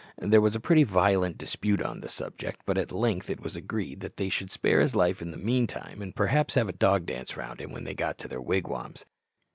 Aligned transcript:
There 0.17 0.41
was 0.41 0.55
a 0.55 0.59
pretty 0.59 0.83
violent 0.83 1.37
dispute 1.37 1.79
on 1.79 2.01
the 2.01 2.09
subject, 2.09 2.61
but 2.65 2.75
at 2.75 2.91
length 2.91 3.29
it 3.29 3.39
was 3.43 3.55
agreed 3.55 3.99
that 3.99 4.17
they 4.17 4.29
should 4.29 4.49
spare 4.49 4.79
his 4.79 4.95
life 4.95 5.21
in 5.21 5.29
the 5.29 5.37
meantime, 5.37 6.01
and 6.01 6.15
perhaps 6.15 6.55
have 6.55 6.67
a 6.69 6.73
dog 6.73 7.05
dance 7.05 7.37
round 7.37 7.61
him 7.61 7.71
when 7.71 7.83
they 7.83 7.93
got 7.93 8.17
to 8.17 8.27
their 8.27 8.41
wigwams. 8.41 9.05